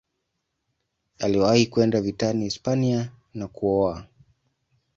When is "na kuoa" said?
3.33-4.05